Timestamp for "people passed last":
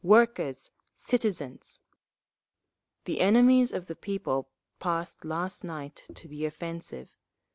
3.95-5.63